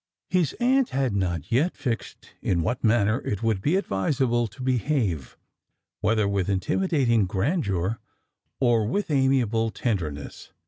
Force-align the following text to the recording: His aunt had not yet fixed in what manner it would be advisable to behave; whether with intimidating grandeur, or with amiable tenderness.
His 0.31 0.53
aunt 0.53 0.89
had 0.89 1.15
not 1.15 1.51
yet 1.51 1.77
fixed 1.77 2.33
in 2.41 2.63
what 2.63 2.83
manner 2.83 3.21
it 3.23 3.43
would 3.43 3.61
be 3.61 3.75
advisable 3.75 4.47
to 4.47 4.63
behave; 4.63 5.37
whether 5.99 6.27
with 6.27 6.49
intimidating 6.49 7.27
grandeur, 7.27 7.99
or 8.59 8.87
with 8.87 9.11
amiable 9.11 9.69
tenderness. 9.69 10.53